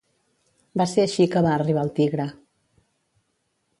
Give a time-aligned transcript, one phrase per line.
[0.81, 2.29] Va ser així que va arribar al Tigre.